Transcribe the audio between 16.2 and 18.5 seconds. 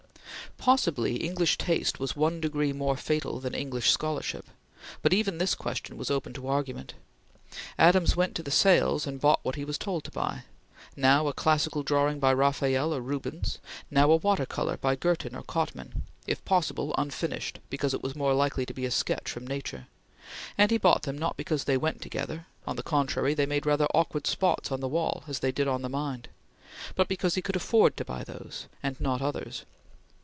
if possible unfinished because it was more